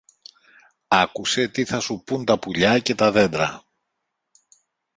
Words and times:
άκουσε 0.87 1.47
τι 1.47 1.65
θα 1.65 1.79
σου 1.79 2.03
πουν 2.05 2.25
τα 2.25 2.39
πουλιά 2.39 2.79
και 2.79 2.95
τα 2.95 3.11
δέντρα 3.11 3.63